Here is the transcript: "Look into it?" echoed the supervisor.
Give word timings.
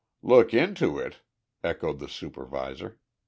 "Look 0.23 0.51
into 0.51 0.97
it?" 0.97 1.19
echoed 1.63 1.99
the 1.99 2.09
supervisor. 2.09 2.97